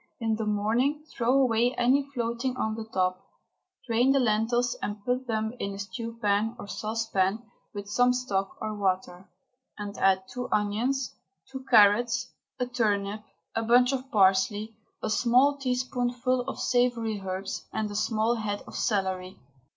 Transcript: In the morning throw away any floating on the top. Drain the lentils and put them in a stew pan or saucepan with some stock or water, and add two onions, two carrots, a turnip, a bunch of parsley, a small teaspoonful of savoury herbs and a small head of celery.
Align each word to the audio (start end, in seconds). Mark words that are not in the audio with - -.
In 0.19 0.35
the 0.35 0.47
morning 0.47 1.05
throw 1.15 1.31
away 1.39 1.75
any 1.77 2.09
floating 2.15 2.57
on 2.57 2.73
the 2.73 2.85
top. 2.91 3.23
Drain 3.85 4.11
the 4.13 4.19
lentils 4.19 4.73
and 4.81 5.05
put 5.05 5.27
them 5.27 5.53
in 5.59 5.75
a 5.75 5.77
stew 5.77 6.17
pan 6.19 6.55
or 6.57 6.65
saucepan 6.65 7.43
with 7.75 7.87
some 7.87 8.11
stock 8.11 8.57
or 8.59 8.73
water, 8.75 9.29
and 9.77 9.95
add 9.99 10.23
two 10.27 10.49
onions, 10.51 11.13
two 11.51 11.63
carrots, 11.69 12.31
a 12.59 12.65
turnip, 12.65 13.21
a 13.55 13.61
bunch 13.61 13.93
of 13.93 14.09
parsley, 14.09 14.75
a 15.03 15.09
small 15.11 15.57
teaspoonful 15.59 16.45
of 16.49 16.57
savoury 16.59 17.21
herbs 17.23 17.67
and 17.71 17.91
a 17.91 17.95
small 17.95 18.37
head 18.37 18.63
of 18.65 18.73
celery. 18.75 19.37